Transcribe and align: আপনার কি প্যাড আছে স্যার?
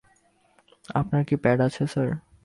আপনার 0.95 1.21
কি 1.23 1.35
প্যাড 1.35 1.59
আছে 1.61 1.83
স্যার? 1.87 2.09